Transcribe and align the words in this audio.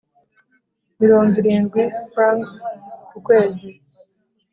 mirongo 1.01 1.33
irindwi 1.41 1.81
Frw 2.11 2.39
ku 3.09 3.17
kwezi 3.25 3.67